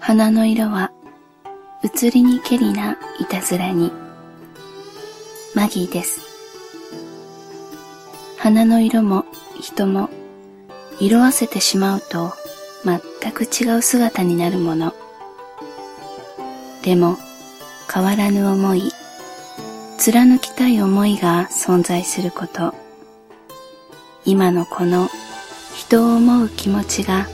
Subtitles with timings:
[0.00, 0.92] 花の色は
[1.82, 3.92] 移りにけりないたずらに。
[5.54, 6.20] マギーです。
[8.38, 9.24] 花の色も
[9.60, 10.08] 人も
[11.00, 12.32] 色あせてしまうと
[12.84, 14.94] 全く違う姿になるもの。
[16.82, 17.16] でも
[17.92, 18.92] 変わらぬ思い
[19.98, 22.74] 貫きたい思いが存在すること。
[24.24, 25.08] 今のこの
[25.74, 27.26] 人を思う気持ちが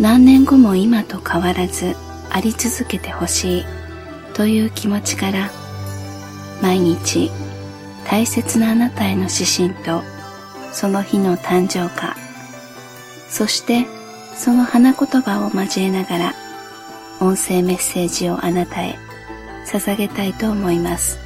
[0.00, 1.94] 何年後も今と変わらず
[2.30, 3.64] あり続けてほしい
[4.34, 5.50] という気持ちから
[6.60, 7.30] 毎日
[8.08, 10.02] 大切なあなたへの指針と
[10.72, 12.16] その日の誕生花
[13.28, 13.86] そして
[14.34, 16.34] その花言葉を交えながら
[17.20, 18.98] 音声メッセージをあなたへ
[19.66, 21.24] 捧げたいと思います。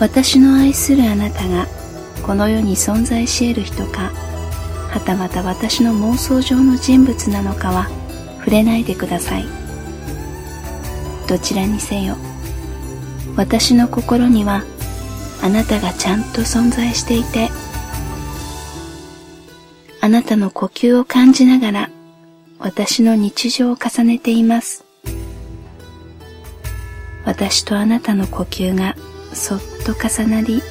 [0.00, 1.66] 私の愛するあなたが
[2.22, 4.10] この世に存在し得る人か
[4.90, 7.88] はたまた私の妄想上の人物なのかは
[8.38, 9.44] 触れないでください。
[11.28, 12.16] どちらにせよ
[13.36, 14.64] 私の心には
[15.42, 17.48] あなたがちゃんと存在していて
[20.00, 21.90] あなたの呼吸を感じながら
[22.58, 24.84] 私の日常を重ねています。
[27.24, 28.96] 私とあなたの呼吸が
[29.32, 30.62] そっと重なり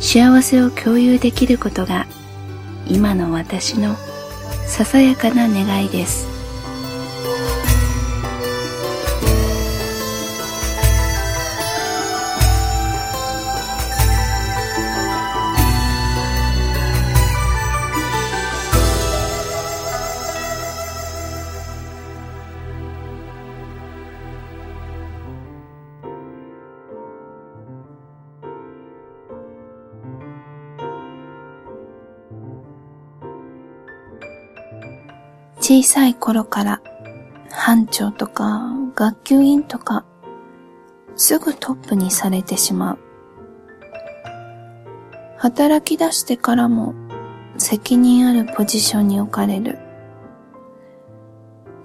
[0.00, 2.06] 幸せを共有できることが
[2.90, 3.94] 今の私の
[4.66, 6.26] ささやかな願いです。
[35.70, 36.82] 小さい頃から
[37.48, 40.04] 班長とか学級委員とか
[41.14, 42.98] すぐトップにされてしまう。
[45.36, 46.92] 働き出してからも
[47.56, 49.78] 責任あるポジションに置かれる。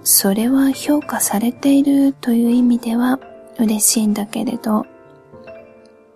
[0.02, 3.20] それは評価されているという意味では
[3.56, 4.84] 嬉しいんだけれど、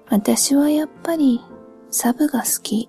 [0.08, 1.40] 私はやっぱり
[1.92, 2.88] サブが好き。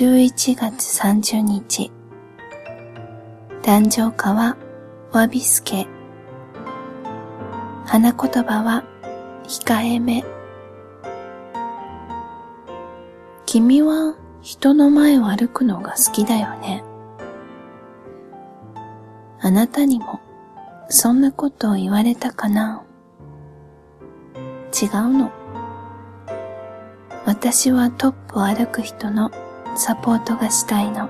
[0.00, 1.92] 11月30日。
[3.60, 4.56] 誕生花は
[5.12, 5.86] わびすけ。
[7.84, 8.82] 花言葉は
[9.44, 10.24] 控えめ。
[13.44, 16.82] 君は人の前を歩くのが好きだよね。
[19.38, 20.18] あなたにも
[20.88, 22.84] そんなことを言われたかな。
[24.82, 25.30] 違うの。
[27.26, 29.30] 私はトップを歩く人の
[29.76, 31.08] サポートがしたいの。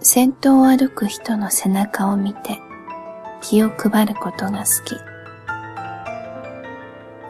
[0.00, 2.60] 先頭を歩く人の背中を見て
[3.40, 4.96] 気を配ることが好き。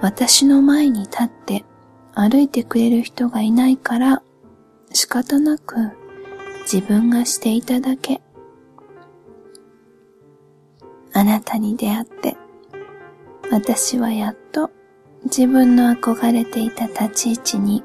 [0.00, 1.64] 私の前に立って
[2.14, 4.22] 歩いてくれる人がいないから
[4.92, 5.76] 仕方なく
[6.62, 8.20] 自分がしていただけ。
[11.12, 12.36] あなたに出会って
[13.50, 14.70] 私はやっと
[15.24, 17.84] 自分の憧れていた立ち位置に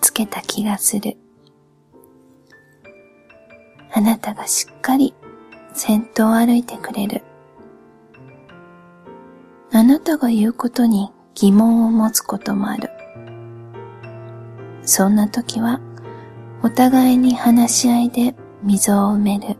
[0.00, 1.16] つけた気がする。
[3.92, 5.14] あなたがしっかり
[5.72, 7.22] 先頭を歩いてくれる。
[9.72, 12.90] あなたが言うことに疑問を持つこともある。
[14.82, 15.80] そんな時は
[16.62, 19.56] お互いに話し合いで溝を埋める。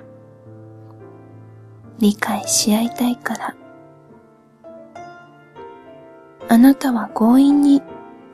[1.98, 3.56] 理解し合いたいから。
[6.48, 7.82] あなたは強引に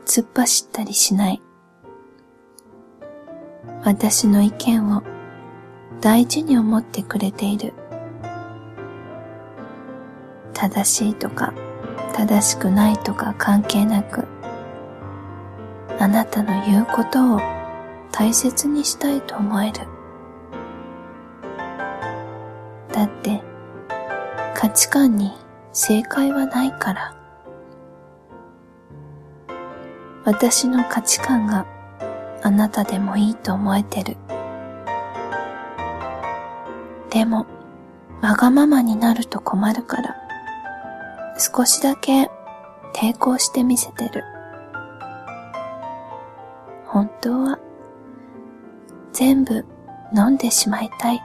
[0.06, 1.42] 突っ走ったりしない。
[3.84, 5.02] 私の意見を
[6.00, 7.74] 大事に思ってくれている。
[10.54, 11.52] 正しいとか
[12.14, 14.24] 正しくないとか関係なく、
[15.98, 17.40] あなたの言うことを
[18.10, 19.80] 大切にしたいと思える。
[22.90, 23.42] だって
[24.54, 25.32] 価値観に
[25.72, 27.14] 正解はないから。
[30.24, 31.66] 私の価値観が
[32.44, 34.18] あなたでもいいと思えてる。
[37.08, 37.46] でも、
[38.20, 40.14] わがままになると困るから、
[41.38, 42.30] 少しだけ
[42.94, 44.22] 抵抗してみせてる。
[46.86, 47.58] 本当は、
[49.14, 49.64] 全部
[50.14, 51.22] 飲んでしまいたい。